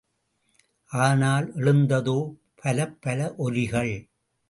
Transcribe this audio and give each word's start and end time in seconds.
ஆனால் 0.91 1.47
எழுந்ததோ 1.55 2.17
பலப்பல 2.61 3.19
ஒலிகள். 3.37 3.95